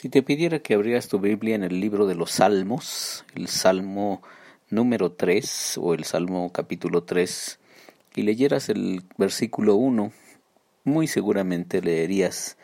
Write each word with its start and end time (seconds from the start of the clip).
Si 0.00 0.08
te 0.08 0.22
pidiera 0.22 0.60
que 0.60 0.72
abrieras 0.72 1.08
tu 1.08 1.18
Biblia 1.18 1.54
en 1.54 1.62
el 1.62 1.78
libro 1.78 2.06
de 2.06 2.14
los 2.14 2.30
Salmos, 2.30 3.26
el 3.34 3.48
Salmo 3.48 4.22
número 4.70 5.12
3 5.12 5.76
o 5.76 5.92
el 5.92 6.04
Salmo 6.04 6.50
capítulo 6.54 7.02
3, 7.02 7.60
y 8.16 8.22
leyeras 8.22 8.70
el 8.70 9.02
versículo 9.18 9.74
1, 9.74 10.10
muy 10.84 11.06
seguramente 11.06 11.82
leerías, 11.82 12.56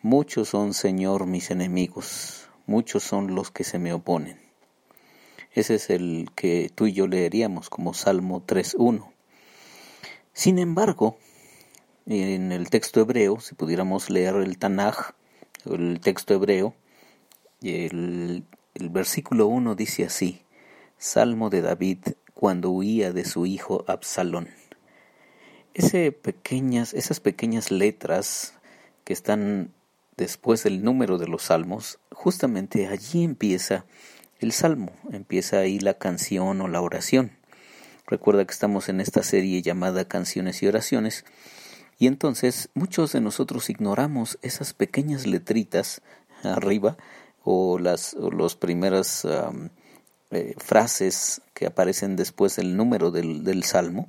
Muchos 0.00 0.50
son, 0.50 0.74
Señor, 0.74 1.26
mis 1.26 1.50
enemigos, 1.50 2.48
muchos 2.66 3.02
son 3.02 3.34
los 3.34 3.50
que 3.50 3.64
se 3.64 3.80
me 3.80 3.92
oponen. 3.92 4.38
Ese 5.54 5.74
es 5.74 5.90
el 5.90 6.28
que 6.36 6.70
tú 6.72 6.86
y 6.86 6.92
yo 6.92 7.08
leeríamos 7.08 7.68
como 7.68 7.94
Salmo 7.94 8.46
3.1. 8.46 9.10
Sin 10.32 10.60
embargo, 10.60 11.18
en 12.06 12.52
el 12.52 12.70
texto 12.70 13.00
hebreo, 13.00 13.40
si 13.40 13.56
pudiéramos 13.56 14.08
leer 14.08 14.36
el 14.36 14.56
Tanaj, 14.56 15.16
el 15.74 16.00
texto 16.00 16.34
hebreo, 16.34 16.74
el, 17.62 18.44
el 18.74 18.88
versículo 18.90 19.46
1 19.46 19.74
dice 19.74 20.04
así, 20.04 20.42
Salmo 20.98 21.50
de 21.50 21.62
David 21.62 21.98
cuando 22.34 22.70
huía 22.70 23.12
de 23.12 23.24
su 23.24 23.46
hijo 23.46 23.84
Absalón. 23.88 24.48
Esas 25.74 27.20
pequeñas 27.20 27.70
letras 27.70 28.54
que 29.04 29.12
están 29.12 29.72
después 30.16 30.62
del 30.62 30.82
número 30.82 31.18
de 31.18 31.28
los 31.28 31.44
salmos, 31.44 31.98
justamente 32.10 32.86
allí 32.86 33.24
empieza 33.24 33.84
el 34.38 34.52
salmo, 34.52 34.92
empieza 35.12 35.58
ahí 35.58 35.78
la 35.78 35.94
canción 35.94 36.60
o 36.60 36.68
la 36.68 36.80
oración. 36.80 37.32
Recuerda 38.06 38.44
que 38.44 38.52
estamos 38.52 38.88
en 38.88 39.00
esta 39.00 39.22
serie 39.22 39.62
llamada 39.62 40.06
Canciones 40.06 40.62
y 40.62 40.66
Oraciones, 40.66 41.24
y 41.98 42.06
entonces 42.06 42.68
muchos 42.74 43.12
de 43.12 43.20
nosotros 43.20 43.70
ignoramos 43.70 44.38
esas 44.42 44.74
pequeñas 44.74 45.26
letritas 45.26 46.02
arriba 46.42 46.96
o 47.42 47.78
las 47.78 48.14
los 48.14 48.56
primeras 48.56 49.26
eh, 50.30 50.54
frases 50.58 51.40
que 51.54 51.66
aparecen 51.66 52.16
después 52.16 52.56
del 52.56 52.76
número 52.76 53.10
del, 53.10 53.44
del 53.44 53.64
salmo 53.64 54.08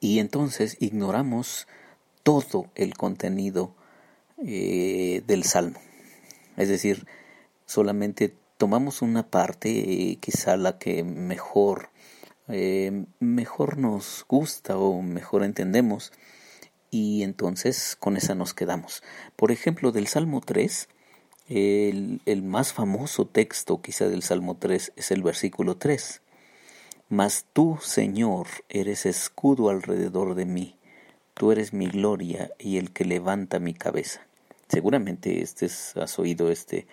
y 0.00 0.18
entonces 0.18 0.76
ignoramos 0.80 1.68
todo 2.22 2.70
el 2.74 2.94
contenido 2.94 3.74
eh, 4.44 5.22
del 5.26 5.44
salmo. 5.44 5.78
Es 6.56 6.68
decir, 6.68 7.06
solamente 7.66 8.34
tomamos 8.56 9.02
una 9.02 9.30
parte, 9.30 9.68
eh, 10.10 10.16
quizá 10.16 10.56
la 10.56 10.78
que 10.78 11.04
mejor, 11.04 11.90
mejor 13.18 13.76
nos 13.78 14.24
gusta 14.28 14.78
o 14.78 15.02
mejor 15.02 15.44
entendemos, 15.44 16.12
y 16.96 17.22
entonces 17.22 17.94
con 18.00 18.16
esa 18.16 18.34
nos 18.34 18.54
quedamos. 18.54 19.02
Por 19.36 19.52
ejemplo, 19.52 19.92
del 19.92 20.06
Salmo 20.06 20.40
3, 20.40 20.88
el, 21.48 22.22
el, 22.24 22.42
más 22.42 22.72
famoso 22.72 23.26
texto 23.26 23.82
quizá 23.82 24.08
del 24.08 24.22
Salmo 24.22 24.56
3 24.56 24.94
es 24.96 25.10
el 25.10 25.22
versículo 25.22 25.76
3. 25.76 26.22
Mas 27.10 27.44
tú, 27.52 27.78
Señor, 27.82 28.46
eres 28.70 29.04
escudo 29.04 29.68
alrededor 29.68 30.34
de 30.34 30.46
mí, 30.46 30.76
tú 31.34 31.52
eres 31.52 31.74
mi 31.74 31.86
gloria 31.86 32.50
y 32.58 32.78
el 32.78 32.90
que 32.92 33.04
levanta 33.04 33.58
mi 33.58 33.74
cabeza. 33.74 34.26
Seguramente 34.68 35.42
este 35.42 35.66
has 35.66 36.18
oído 36.18 36.50
este, 36.50 36.86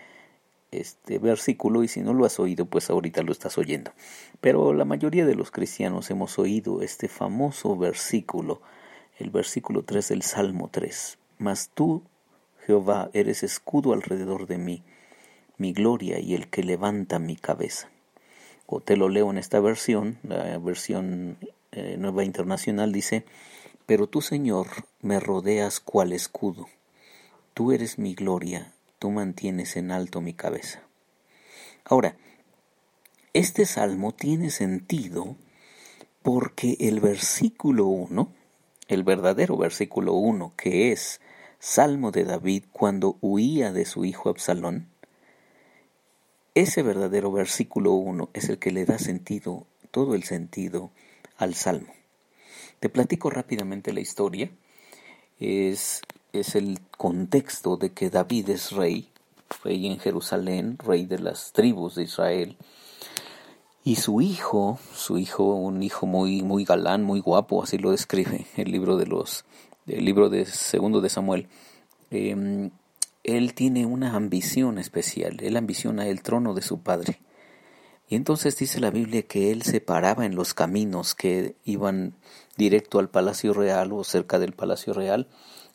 este 0.71 1.17
versículo 1.17 1.81
y 1.81 1.87
si 1.87 2.01
no 2.01 2.13
lo 2.13 2.25
has 2.25 2.41
oído, 2.41 2.65
pues 2.65 2.89
ahorita 2.89 3.23
lo 3.23 3.31
estás 3.31 3.57
oyendo. 3.57 3.93
Pero 4.41 4.73
la 4.73 4.83
mayoría 4.83 5.25
de 5.25 5.35
los 5.35 5.49
cristianos 5.49 6.11
hemos 6.11 6.37
oído 6.39 6.81
este 6.81 7.07
famoso 7.07 7.77
versículo 7.77 8.61
el 9.17 9.29
versículo 9.29 9.83
3 9.83 10.09
del 10.09 10.21
Salmo 10.21 10.69
3. 10.71 11.17
Mas 11.37 11.69
tú, 11.73 12.03
Jehová, 12.65 13.09
eres 13.13 13.43
escudo 13.43 13.93
alrededor 13.93 14.47
de 14.47 14.57
mí, 14.57 14.83
mi 15.57 15.73
gloria 15.73 16.19
y 16.19 16.33
el 16.33 16.47
que 16.49 16.63
levanta 16.63 17.19
mi 17.19 17.35
cabeza. 17.35 17.89
O 18.65 18.79
te 18.79 18.97
lo 18.97 19.09
leo 19.09 19.29
en 19.29 19.37
esta 19.37 19.59
versión, 19.59 20.17
la 20.23 20.57
versión 20.57 21.37
eh, 21.71 21.97
nueva 21.97 22.23
internacional 22.23 22.91
dice, 22.91 23.25
pero 23.85 24.07
tú, 24.07 24.21
Señor, 24.21 24.67
me 25.01 25.19
rodeas 25.19 25.79
cual 25.79 26.13
escudo. 26.13 26.67
Tú 27.53 27.71
eres 27.71 27.99
mi 27.99 28.15
gloria, 28.15 28.73
tú 28.99 29.11
mantienes 29.11 29.75
en 29.75 29.91
alto 29.91 30.21
mi 30.21 30.33
cabeza. 30.33 30.81
Ahora, 31.83 32.15
este 33.33 33.65
salmo 33.65 34.13
tiene 34.13 34.49
sentido 34.49 35.35
porque 36.21 36.77
el 36.79 37.01
versículo 37.01 37.85
1 37.87 38.31
el 38.87 39.03
verdadero 39.03 39.57
versículo 39.57 40.13
1, 40.13 40.53
que 40.57 40.91
es 40.91 41.21
Salmo 41.59 42.11
de 42.11 42.25
David 42.25 42.65
cuando 42.71 43.17
huía 43.21 43.71
de 43.71 43.85
su 43.85 44.05
hijo 44.05 44.29
Absalón, 44.29 44.87
ese 46.55 46.83
verdadero 46.83 47.31
versículo 47.31 47.93
1 47.93 48.29
es 48.33 48.49
el 48.49 48.59
que 48.59 48.71
le 48.71 48.85
da 48.85 48.99
sentido, 48.99 49.65
todo 49.89 50.13
el 50.13 50.23
sentido 50.23 50.91
al 51.37 51.55
Salmo. 51.55 51.93
Te 52.79 52.89
platico 52.89 53.31
rápidamente 53.31 53.91
la 53.91 54.01
historia. 54.01 54.51
Es, 55.39 56.01
es 56.31 56.53
el 56.53 56.79
contexto 56.95 57.77
de 57.77 57.93
que 57.93 58.11
David 58.11 58.49
es 58.49 58.71
rey, 58.71 59.09
rey 59.63 59.87
en 59.87 59.99
Jerusalén, 59.99 60.77
rey 60.77 61.05
de 61.05 61.17
las 61.17 61.53
tribus 61.53 61.95
de 61.95 62.03
Israel, 62.03 62.57
y 63.83 63.97
su 63.97 64.21
hijo, 64.21 64.79
su 64.93 65.17
hijo, 65.17 65.43
un 65.55 65.83
hijo 65.83 66.05
muy, 66.05 66.41
muy 66.41 66.63
galán, 66.63 67.03
muy 67.03 67.19
guapo, 67.19 67.63
así 67.63 67.77
lo 67.77 67.91
describe 67.91 68.45
el 68.55 68.71
libro 68.71 68.95
de 68.95 69.05
los, 69.05 69.45
el 69.87 70.05
libro 70.05 70.29
de 70.29 70.45
segundo 70.45 71.01
de 71.01 71.09
Samuel. 71.09 71.47
Em, 72.09 72.71
él 73.23 73.53
tiene 73.53 73.85
una 73.85 74.15
ambición 74.15 74.77
especial, 74.77 75.37
él 75.41 75.57
ambiciona 75.57 76.07
el 76.07 76.21
trono 76.21 76.53
de 76.53 76.61
su 76.61 76.81
padre. 76.81 77.19
Y 78.07 78.15
entonces 78.15 78.57
dice 78.57 78.79
la 78.79 78.91
Biblia 78.91 79.23
que 79.23 79.51
él 79.51 79.63
se 79.63 79.81
paraba 79.81 80.25
en 80.25 80.35
los 80.35 80.53
caminos 80.53 81.15
que 81.15 81.55
iban 81.65 82.13
directo 82.57 82.99
al 82.99 83.09
palacio 83.09 83.53
real 83.53 83.91
o 83.91 84.03
cerca 84.03 84.39
del 84.39 84.53
palacio 84.53 84.93
real 84.93 85.27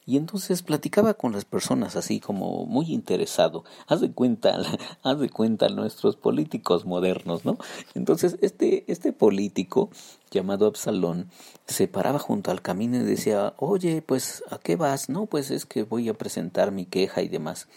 y 0.08 0.16
entonces 0.16 0.62
platicaba 0.62 1.12
con 1.12 1.32
las 1.32 1.44
personas 1.44 1.94
así 1.94 2.18
como 2.18 2.64
muy 2.64 2.94
interesado. 2.94 3.64
Haz 3.86 4.00
de 4.00 4.10
cuenta, 4.10 4.56
haz 5.02 5.20
de 5.20 5.28
cuenta 5.28 5.68
nuestros 5.68 6.16
políticos 6.16 6.86
modernos, 6.86 7.44
¿no? 7.44 7.58
Entonces 7.92 8.38
este, 8.40 8.90
este 8.90 9.12
político 9.12 9.90
llamado 10.30 10.66
Absalón 10.66 11.28
se 11.66 11.88
paraba 11.88 12.18
junto 12.18 12.50
al 12.50 12.62
camino 12.62 12.96
y 12.96 13.00
decía, 13.00 13.52
oye, 13.58 14.00
pues, 14.00 14.42
¿a 14.48 14.56
qué 14.56 14.76
vas? 14.76 15.10
No, 15.10 15.26
pues 15.26 15.50
es 15.50 15.66
que 15.66 15.82
voy 15.82 16.08
a 16.08 16.14
presentar 16.14 16.72
mi 16.72 16.86
queja 16.86 17.20
y 17.20 17.28
demás. 17.28 17.68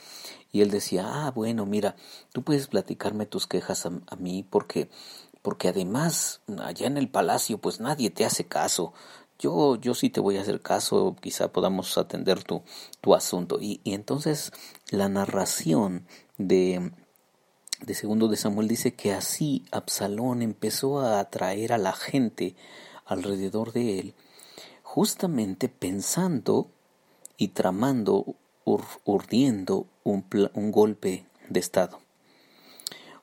Y 0.54 0.62
él 0.62 0.72
decía, 0.72 1.04
ah, 1.06 1.32
bueno, 1.32 1.66
mira, 1.66 1.98
tú 2.32 2.44
puedes 2.44 2.68
platicarme 2.68 3.26
tus 3.26 3.46
quejas 3.46 3.86
a, 3.86 3.92
a 4.08 4.16
mí 4.16 4.46
porque 4.50 4.90
porque 5.42 5.70
además 5.70 6.42
allá 6.60 6.86
en 6.86 6.98
el 6.98 7.10
palacio 7.10 7.58
pues 7.58 7.80
nadie 7.80 8.12
te 8.12 8.26
hace 8.26 8.46
caso, 8.46 8.94
yo, 9.42 9.76
yo 9.76 9.96
sí 9.96 10.10
te 10.10 10.22
voy 10.22 10.38
a 10.38 10.42
hacer 10.42 10.62
caso, 10.62 11.16
quizá 11.20 11.52
podamos 11.52 11.98
atender 11.98 12.44
tu, 12.44 12.62
tu 13.02 13.16
asunto. 13.16 13.58
Y, 13.60 13.82
y 13.84 13.94
entonces 13.94 14.52
la 14.92 15.10
narración 15.10 16.06
de, 16.38 16.92
de 17.82 17.94
segundo 17.96 18.28
de 18.28 18.38
Samuel 18.38 18.68
dice 18.68 18.94
que 18.94 19.14
así 19.14 19.66
Absalón 19.72 20.44
empezó 20.44 21.00
a 21.00 21.20
atraer 21.20 21.74
a 21.74 21.80
la 21.80 21.94
gente 21.94 22.56
alrededor 23.06 23.74
de 23.74 24.00
él, 24.00 24.14
justamente 24.84 25.68
pensando 25.70 26.70
y 27.36 27.50
tramando, 27.50 28.36
urdiendo 28.64 29.88
un, 30.04 30.26
un 30.54 30.72
golpe 30.72 31.26
de 31.50 31.60
Estado. 31.60 32.00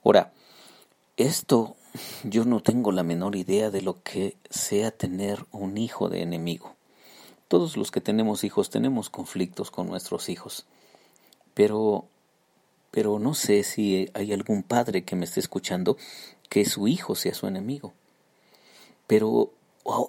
Ahora, 0.05 0.33
esto 1.17 1.77
yo 2.25 2.45
no 2.45 2.61
tengo 2.61 2.93
la 2.93 3.03
menor 3.03 3.37
idea 3.37 3.71
de 3.71 3.83
lo 3.83 4.03
que 4.03 4.37
sea 4.51 4.91
tener 4.91 5.45
un 5.53 5.79
hijo 5.79 6.09
de 6.09 6.23
enemigo. 6.23 6.75
Todos 7.49 7.77
los 7.77 7.91
que 7.91 8.01
tenemos 8.01 8.45
hijos 8.45 8.71
tenemos 8.71 9.11
conflictos 9.11 9.71
con 9.71 9.87
nuestros 9.87 10.29
hijos. 10.29 10.67
Pero 11.55 12.07
pero 12.91 13.19
no 13.19 13.35
sé 13.35 13.63
si 13.63 14.09
hay 14.15 14.33
algún 14.33 14.63
padre 14.63 15.05
que 15.05 15.17
me 15.17 15.25
esté 15.25 15.41
escuchando 15.41 15.97
que 16.49 16.65
su 16.65 16.89
hijo 16.89 17.15
sea 17.15 17.35
su 17.35 17.47
enemigo. 17.47 17.93
Pero 19.07 19.53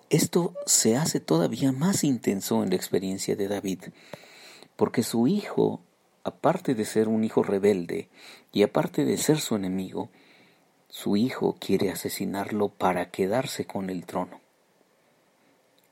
esto 0.09 0.53
se 0.65 0.97
hace 0.97 1.19
todavía 1.19 1.71
más 1.71 2.03
intenso 2.03 2.63
en 2.63 2.69
la 2.69 2.75
experiencia 2.75 3.35
de 3.35 3.47
David, 3.47 3.79
porque 4.75 5.03
su 5.03 5.27
hijo, 5.27 5.81
aparte 6.23 6.73
de 6.75 6.85
ser 6.85 7.07
un 7.07 7.23
hijo 7.23 7.43
rebelde 7.43 8.09
y 8.51 8.63
aparte 8.63 9.05
de 9.05 9.17
ser 9.17 9.39
su 9.39 9.55
enemigo, 9.55 10.09
su 10.89 11.15
hijo 11.15 11.55
quiere 11.59 11.91
asesinarlo 11.91 12.69
para 12.69 13.11
quedarse 13.11 13.65
con 13.65 13.89
el 13.89 14.05
trono. 14.05 14.41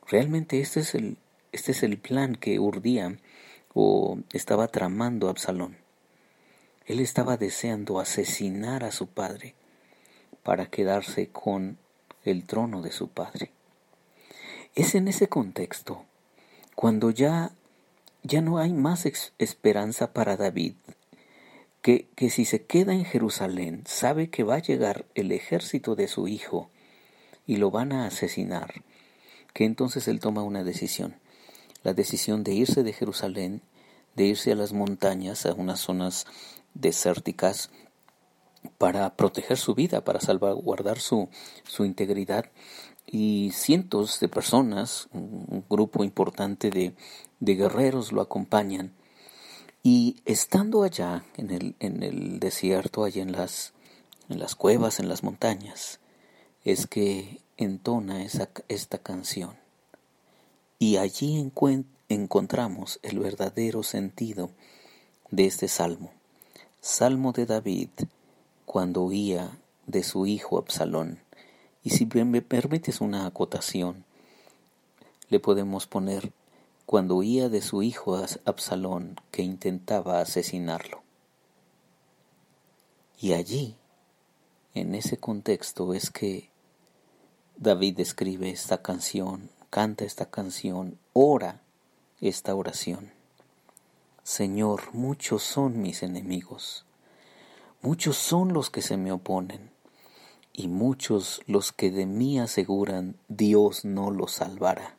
Realmente 0.08 0.60
este 0.60 0.80
es 0.80 0.96
el, 0.96 1.18
este 1.52 1.72
es 1.72 1.84
el 1.84 1.98
plan 1.98 2.36
que 2.36 2.60
urdía 2.60 3.18
o 3.74 4.20
estaba 4.34 4.68
tramando 4.68 5.30
Absalón. 5.30 5.78
Él 6.86 7.00
estaba 7.00 7.38
deseando 7.38 8.00
asesinar 8.00 8.84
a 8.84 8.92
su 8.92 9.08
padre 9.08 9.54
para 10.44 10.68
quedarse 10.68 11.28
con 11.28 11.78
el 12.24 12.46
trono 12.46 12.82
de 12.82 12.92
su 12.92 13.10
padre. 13.10 13.52
Es 14.76 14.96
en 14.96 15.08
ese 15.08 15.28
contexto 15.28 16.06
cuando 16.76 17.12
ya 17.12 17.52
ya 18.24 18.42
no 18.42 18.58
hay 18.58 18.74
más 18.74 19.06
esperanza 19.38 20.12
para 20.12 20.36
David 20.38 20.74
que, 21.88 22.10
que 22.18 22.30
si 22.30 22.44
se 22.44 22.66
queda 22.66 22.92
en 22.92 23.06
Jerusalén 23.06 23.84
sabe 23.86 24.30
que 24.30 24.44
va 24.44 24.56
a 24.56 24.62
llegar 24.62 25.06
el 25.16 25.32
ejército 25.32 25.96
de 25.96 26.10
su 26.10 26.28
hijo 26.28 26.70
y 27.46 27.56
lo 27.56 27.72
van 27.72 27.94
a 27.94 28.06
asesinar, 28.08 28.84
que 29.54 29.64
entonces 29.64 30.10
él 30.10 30.20
toma 30.20 30.44
una 30.44 30.66
decisión, 30.66 31.16
la 31.84 31.94
decisión 31.94 32.44
de 32.44 32.54
irse 32.54 32.84
de 32.84 32.92
Jerusalén, 32.92 33.62
de 34.18 34.26
irse 34.26 34.52
a 34.52 34.56
las 34.56 34.74
montañas, 34.74 35.46
a 35.46 35.54
unas 35.54 35.80
zonas 35.80 36.26
desérticas, 36.74 37.70
para 38.78 39.16
proteger 39.16 39.56
su 39.56 39.74
vida, 39.74 40.04
para 40.04 40.20
salvaguardar 40.20 41.00
su, 41.00 41.30
su 41.64 41.86
integridad. 41.86 42.52
Y 43.06 43.52
cientos 43.54 44.20
de 44.20 44.28
personas, 44.28 45.08
un 45.14 45.64
grupo 45.70 46.04
importante 46.04 46.70
de, 46.70 46.96
de 47.40 47.56
guerreros 47.56 48.12
lo 48.12 48.20
acompañan. 48.20 48.92
Y 49.90 50.18
estando 50.26 50.84
allá 50.84 51.24
en 51.38 51.50
el, 51.50 51.76
en 51.80 52.04
el 52.04 52.42
desierto, 52.42 53.06
allá 53.06 53.22
en 53.22 53.32
las, 53.32 53.72
en 54.28 54.38
las 54.38 54.54
cuevas, 54.54 55.00
en 55.00 55.08
las 55.08 55.24
montañas, 55.24 56.02
es 56.66 56.88
que 56.88 57.40
entona 57.56 58.22
esa, 58.26 58.50
esta 58.68 58.98
canción. 58.98 59.56
Y 60.78 60.98
allí 60.98 61.50
encontramos 62.10 63.00
el 63.02 63.20
verdadero 63.20 63.82
sentido 63.82 64.52
de 65.32 65.46
este 65.46 65.70
salmo. 65.70 66.12
Salmo 66.82 67.32
de 67.32 67.46
David 67.46 67.92
cuando 68.66 69.04
huía 69.04 69.58
de 69.86 70.04
su 70.04 70.26
hijo 70.26 70.58
Absalón. 70.58 71.20
Y 71.82 71.92
si 71.92 72.06
me 72.08 72.42
permites 72.42 73.00
una 73.00 73.26
acotación, 73.26 74.04
le 75.30 75.40
podemos 75.40 75.88
poner 75.88 76.34
cuando 76.88 77.18
huía 77.18 77.50
de 77.50 77.62
su 77.62 77.84
hijo 77.84 78.20
Absalón 78.46 79.22
que 79.30 79.44
intentaba 79.44 80.20
asesinarlo. 80.20 81.04
Y 83.20 83.34
allí, 83.34 83.76
en 84.74 84.96
ese 84.96 85.18
contexto, 85.18 85.94
es 85.94 86.10
que 86.10 86.50
David 87.58 88.00
escribe 88.00 88.50
esta 88.50 88.82
canción, 88.82 89.52
canta 89.70 90.04
esta 90.04 90.32
canción, 90.32 90.98
ora 91.14 91.62
esta 92.20 92.56
oración. 92.56 93.12
Señor, 94.24 94.92
muchos 94.94 95.44
son 95.44 95.80
mis 95.80 96.02
enemigos 96.02 96.88
Muchos 97.82 98.18
son 98.18 98.54
los 98.54 98.72
que 98.72 98.82
se 98.82 98.98
me 98.98 99.12
oponen, 99.12 99.70
y 100.52 100.68
muchos 100.68 101.42
los 101.46 101.72
que 101.72 101.92
de 101.92 102.08
mí 102.08 102.40
aseguran 102.40 103.16
Dios 103.28 103.86
no 103.86 104.10
los 104.10 104.32
salvará. 104.32 104.97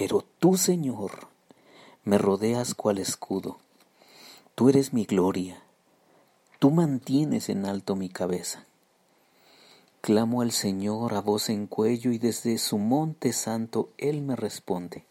Pero 0.00 0.24
tú, 0.38 0.56
Señor, 0.56 1.28
me 2.04 2.16
rodeas 2.16 2.74
cual 2.74 2.96
escudo. 2.96 3.58
Tú 4.54 4.70
eres 4.70 4.94
mi 4.94 5.04
gloria. 5.04 5.62
Tú 6.58 6.70
mantienes 6.70 7.50
en 7.50 7.66
alto 7.66 7.96
mi 7.96 8.08
cabeza. 8.08 8.64
Clamo 10.00 10.40
al 10.40 10.52
Señor 10.52 11.12
a 11.12 11.20
voz 11.20 11.50
en 11.50 11.66
cuello 11.66 12.12
y 12.12 12.16
desde 12.16 12.56
su 12.56 12.78
monte 12.78 13.34
santo 13.34 13.90
Él 13.98 14.22
me 14.22 14.36
responde. 14.36 15.04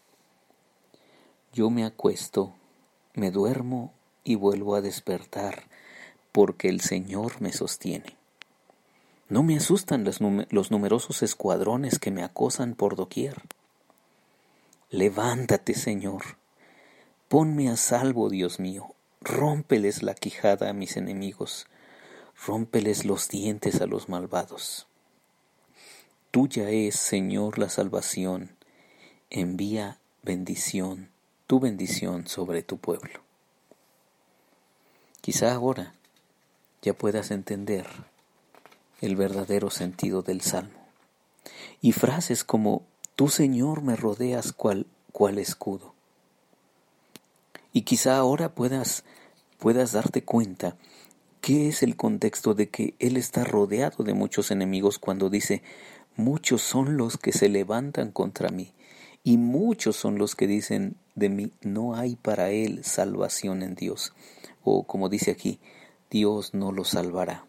Yo 1.52 1.70
me 1.70 1.84
acuesto, 1.84 2.54
me 3.14 3.30
duermo 3.30 3.92
y 4.24 4.34
vuelvo 4.34 4.74
a 4.74 4.80
despertar 4.80 5.68
porque 6.32 6.68
el 6.68 6.80
Señor 6.80 7.40
me 7.40 7.52
sostiene. 7.52 8.16
No 9.28 9.44
me 9.44 9.56
asustan 9.56 10.02
los, 10.02 10.20
numerosos 10.20 11.22
escuadrones 11.22 12.00
que 12.00 12.10
me 12.10 12.24
acosan 12.24 12.74
por 12.74 12.96
doquier. 12.96 13.40
Levántate, 14.92 15.74
Señor. 15.74 16.36
Ponme 17.28 17.70
a 17.70 17.76
salvo, 17.76 18.28
Dios 18.28 18.58
mío. 18.58 18.96
Rómpeles 19.20 20.02
la 20.02 20.14
quijada 20.14 20.68
a 20.68 20.72
mis 20.72 20.96
enemigos. 20.96 21.68
Rómpeles 22.44 23.04
los 23.04 23.28
dientes 23.28 23.80
a 23.80 23.86
los 23.86 24.08
malvados. 24.08 24.88
Tuya 26.32 26.70
es, 26.70 26.96
Señor, 26.96 27.58
la 27.60 27.68
salvación. 27.68 28.56
Envía 29.30 30.00
bendición, 30.24 31.10
tu 31.46 31.60
bendición 31.60 32.26
sobre 32.26 32.64
tu 32.64 32.78
pueblo. 32.78 33.20
Quizá 35.20 35.52
ahora 35.52 35.94
ya 36.82 36.94
puedas 36.94 37.30
entender 37.30 37.86
el 39.00 39.14
verdadero 39.14 39.70
sentido 39.70 40.22
del 40.22 40.40
salmo. 40.40 40.80
Y 41.80 41.92
frases 41.92 42.42
como, 42.42 42.82
tú 43.20 43.28
Señor 43.28 43.82
me 43.82 43.96
rodeas 43.96 44.54
cual, 44.54 44.86
cual 45.12 45.38
escudo. 45.38 45.92
Y 47.70 47.82
quizá 47.82 48.16
ahora 48.16 48.54
puedas, 48.54 49.04
puedas 49.58 49.92
darte 49.92 50.24
cuenta 50.24 50.78
qué 51.42 51.68
es 51.68 51.82
el 51.82 51.96
contexto 51.96 52.54
de 52.54 52.70
que 52.70 52.94
Él 52.98 53.18
está 53.18 53.44
rodeado 53.44 54.04
de 54.04 54.14
muchos 54.14 54.50
enemigos 54.50 54.98
cuando 54.98 55.28
dice, 55.28 55.62
muchos 56.16 56.62
son 56.62 56.96
los 56.96 57.18
que 57.18 57.32
se 57.32 57.50
levantan 57.50 58.10
contra 58.10 58.48
mí, 58.48 58.72
y 59.22 59.36
muchos 59.36 59.96
son 59.96 60.16
los 60.16 60.34
que 60.34 60.46
dicen 60.46 60.96
de 61.14 61.28
mí, 61.28 61.52
no 61.60 61.96
hay 61.96 62.16
para 62.16 62.48
Él 62.52 62.84
salvación 62.84 63.62
en 63.62 63.74
Dios 63.74 64.14
o 64.64 64.84
como 64.84 65.10
dice 65.10 65.30
aquí, 65.30 65.60
Dios 66.10 66.54
no 66.54 66.72
lo 66.72 66.84
salvará. 66.86 67.44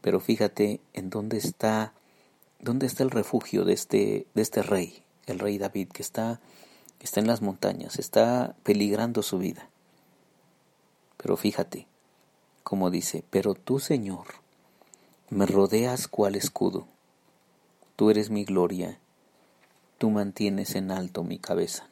Pero 0.00 0.18
fíjate 0.18 0.80
en 0.94 1.10
dónde 1.10 1.36
está, 1.36 1.94
dónde 2.60 2.86
está 2.86 3.02
el 3.02 3.10
refugio 3.10 3.64
de 3.64 3.72
este, 3.72 4.26
de 4.34 4.42
este 4.42 4.62
rey, 4.62 5.02
el 5.26 5.38
rey 5.38 5.58
David, 5.58 5.88
que 5.88 6.02
está, 6.02 6.40
está 7.00 7.20
en 7.20 7.26
las 7.26 7.42
montañas, 7.42 7.98
está 7.98 8.54
peligrando 8.62 9.22
su 9.22 9.38
vida. 9.38 9.68
Pero 11.16 11.36
fíjate, 11.36 11.86
como 12.62 12.90
dice, 12.90 13.24
pero 13.30 13.54
tú, 13.54 13.78
Señor, 13.80 14.26
me 15.28 15.46
rodeas 15.46 16.08
cual 16.08 16.34
escudo. 16.34 16.86
Tú 17.96 18.10
eres 18.10 18.30
mi 18.30 18.44
gloria, 18.44 18.98
tú 19.98 20.10
mantienes 20.10 20.74
en 20.74 20.90
alto 20.90 21.22
mi 21.22 21.38
cabeza. 21.38 21.88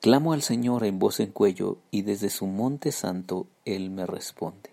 Clamo 0.00 0.32
al 0.32 0.42
Señor 0.42 0.84
en 0.84 0.98
voz 0.98 1.20
en 1.20 1.30
cuello 1.30 1.78
y 1.90 2.02
desde 2.02 2.30
su 2.30 2.46
monte 2.46 2.92
santo 2.92 3.46
Él 3.64 3.90
me 3.90 4.06
responde. 4.06 4.70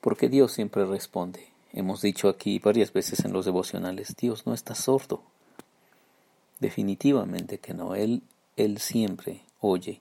Porque 0.00 0.28
Dios 0.28 0.52
siempre 0.52 0.84
responde. 0.84 1.51
Hemos 1.72 2.02
dicho 2.02 2.28
aquí 2.28 2.58
varias 2.58 2.92
veces 2.92 3.24
en 3.24 3.32
los 3.32 3.44
devocionales, 3.44 4.14
Dios 4.16 4.46
no 4.46 4.54
está 4.54 4.74
sordo. 4.74 5.22
Definitivamente 6.60 7.58
que 7.58 7.74
no. 7.74 7.94
Él, 7.94 8.22
él 8.56 8.78
siempre 8.78 9.42
oye 9.60 10.00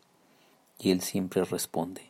y 0.81 0.91
Él 0.91 1.01
siempre 1.01 1.43
responde. 1.45 2.01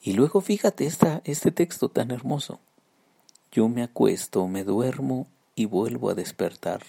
Y 0.00 0.12
luego 0.12 0.40
fíjate 0.40 0.86
esta, 0.86 1.20
este 1.24 1.50
texto 1.50 1.88
tan 1.88 2.10
hermoso. 2.10 2.60
Yo 3.50 3.68
me 3.68 3.82
acuesto, 3.82 4.46
me 4.46 4.64
duermo 4.64 5.26
y 5.54 5.64
vuelvo 5.64 6.10
a 6.10 6.14
despertar, 6.14 6.82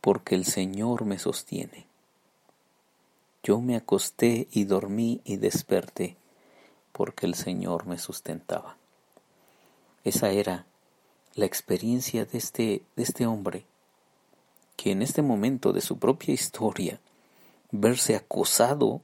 porque 0.00 0.34
el 0.36 0.44
Señor 0.44 1.04
me 1.04 1.18
sostiene. 1.18 1.86
Yo 3.42 3.60
me 3.60 3.74
acosté 3.74 4.46
y 4.52 4.64
dormí 4.64 5.20
y 5.24 5.36
desperté, 5.36 6.16
porque 6.92 7.26
el 7.26 7.34
Señor 7.34 7.86
me 7.86 7.98
sustentaba. 7.98 8.76
Esa 10.04 10.30
era 10.30 10.66
la 11.40 11.46
experiencia 11.46 12.24
de 12.24 12.38
este, 12.38 12.82
de 12.94 13.02
este 13.02 13.26
hombre, 13.26 13.64
que 14.76 14.92
en 14.92 15.02
este 15.02 15.22
momento 15.22 15.72
de 15.72 15.80
su 15.80 15.98
propia 15.98 16.32
historia, 16.32 17.00
verse 17.72 18.14
acosado 18.14 19.00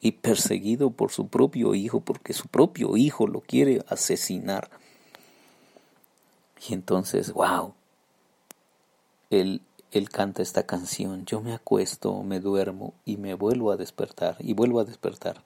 y 0.00 0.12
perseguido 0.12 0.90
por 0.90 1.10
su 1.10 1.28
propio 1.28 1.74
hijo, 1.74 2.00
porque 2.00 2.32
su 2.32 2.48
propio 2.48 2.96
hijo 2.96 3.26
lo 3.26 3.40
quiere 3.40 3.82
asesinar. 3.88 4.70
Y 6.68 6.74
entonces, 6.74 7.32
wow, 7.32 7.74
el 9.30 9.62
él 9.90 10.10
canta 10.10 10.42
esta 10.42 10.64
canción, 10.64 11.24
yo 11.24 11.40
me 11.40 11.54
acuesto, 11.54 12.22
me 12.22 12.40
duermo 12.40 12.92
y 13.06 13.16
me 13.16 13.32
vuelvo 13.32 13.70
a 13.70 13.78
despertar 13.78 14.36
y 14.38 14.52
vuelvo 14.52 14.80
a 14.80 14.84
despertar 14.84 15.42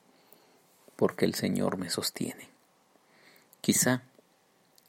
porque 0.96 1.24
el 1.24 1.34
Señor 1.34 1.78
me 1.78 1.90
sostiene. 1.90 2.48
Quizá, 3.60 4.02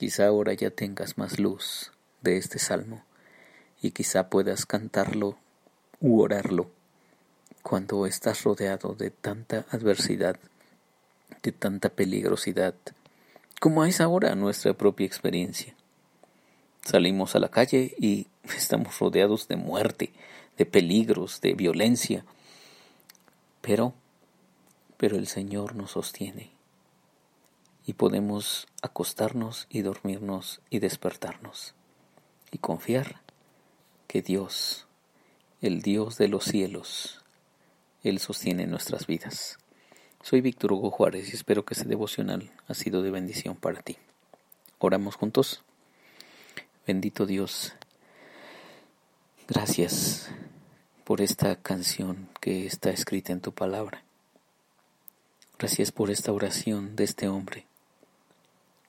quizá 0.04 0.28
ahora 0.28 0.54
ya 0.54 0.70
tengas 0.70 1.18
más 1.18 1.40
luz 1.40 1.94
de 2.20 2.36
este 2.36 2.60
salmo 2.60 3.06
y 3.82 3.92
quizá 3.92 4.30
puedas 4.30 4.66
cantarlo 4.66 5.38
u 6.02 6.20
orarlo 6.20 6.70
cuando 7.62 8.06
estás 8.06 8.44
rodeado 8.44 8.96
de 8.96 9.12
tanta 9.12 9.66
adversidad, 9.72 10.38
de 11.42 11.54
tanta 11.54 11.88
peligrosidad, 11.88 12.76
como 13.62 13.86
es 13.86 14.02
ahora 14.02 14.36
nuestra 14.36 14.74
propia 14.74 15.06
experiencia. 15.06 15.74
Salimos 16.82 17.38
a 17.38 17.40
la 17.40 17.48
calle 17.48 17.96
y 17.98 18.28
estamos 18.58 19.00
rodeados 19.00 19.48
de 19.48 19.56
muerte, 19.56 20.12
de 20.58 20.66
peligros, 20.66 21.40
de 21.40 21.54
violencia. 21.54 22.26
Pero, 23.62 23.94
pero 24.98 25.16
el 25.16 25.28
Señor 25.28 25.76
nos 25.76 25.92
sostiene 25.92 26.52
y 27.86 27.94
podemos 27.94 28.68
acostarnos 28.82 29.68
y 29.70 29.82
dormirnos 29.82 30.62
y 30.70 30.80
despertarnos 30.80 31.76
y 32.52 32.60
confiar 32.60 33.22
que 34.08 34.22
Dios, 34.22 34.88
el 35.62 35.82
Dios 35.82 36.18
de 36.18 36.28
los 36.28 36.46
cielos, 36.46 37.22
Él 38.04 38.20
sostiene 38.20 38.68
nuestras 38.68 39.08
vidas. 39.08 39.58
Soy 40.22 40.40
Víctor 40.40 40.72
Hugo 40.72 40.92
Juárez 40.92 41.30
y 41.30 41.36
espero 41.36 41.66
que 41.66 41.74
este 41.74 41.88
devocional 41.88 42.52
ha 42.68 42.74
sido 42.74 43.02
de 43.02 43.12
bendición 43.12 43.56
para 43.56 43.82
ti. 43.82 43.98
Oramos 44.80 45.16
juntos. 45.16 45.64
Bendito 46.86 47.26
Dios, 47.26 47.74
gracias 49.48 50.30
por 51.06 51.22
esta 51.22 51.56
canción 51.56 52.30
que 52.42 52.66
está 52.66 52.92
escrita 52.92 53.32
en 53.32 53.42
tu 53.42 53.54
palabra. 53.54 54.04
Gracias 55.58 55.92
por 55.92 56.12
esta 56.12 56.34
oración 56.34 56.98
de 56.98 57.06
este 57.06 57.30
hombre 57.30 57.66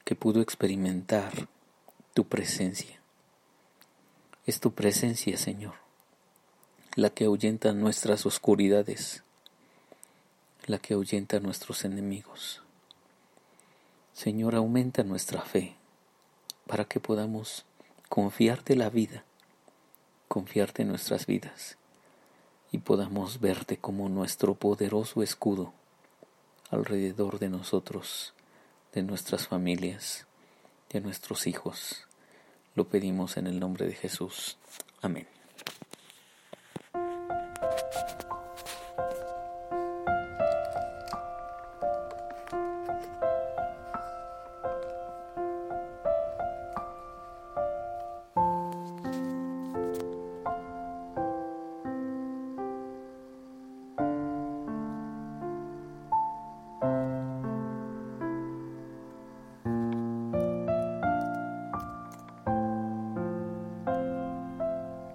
que 0.05 0.15
pudo 0.15 0.41
experimentar 0.41 1.49
tu 2.13 2.25
presencia. 2.25 3.01
Es 4.47 4.61
tu 4.61 4.73
presencia, 4.73 5.37
Señor, 5.37 5.75
la 6.95 7.11
que 7.11 7.25
ahuyenta 7.25 7.73
nuestras 7.73 8.27
oscuridades 8.27 9.25
la 10.67 10.79
que 10.79 10.95
ahuyenta 10.95 11.41
nuestros 11.41 11.85
enemigos. 11.85 12.63
Señor, 14.13 14.55
aumenta 14.55 15.03
nuestra 15.03 15.43
fe 15.43 15.77
para 16.67 16.87
que 16.87 17.01
podamos 17.01 17.65
confiarte 18.09 18.77
la 18.77 18.89
vida, 18.89 19.25
confiarte 20.29 20.85
nuestras 20.85 21.27
vidas 21.27 21.77
y 22.73 22.79
podamos 22.79 23.41
verte 23.41 23.77
como 23.77 24.09
nuestro 24.09 24.55
poderoso 24.55 25.23
escudo 25.23 25.73
alrededor 26.71 27.39
de 27.39 27.51
nosotros, 27.51 28.33
de 28.95 29.03
nuestras 29.03 29.49
familias, 29.49 30.27
de 30.91 31.01
nuestros 31.01 31.47
hijos. 31.47 32.07
Lo 32.77 32.89
pedimos 32.89 33.37
en 33.37 33.47
el 33.49 33.59
nombre 33.59 33.87
de 33.87 33.95
Jesús. 33.95 34.57
Amén. 35.03 35.27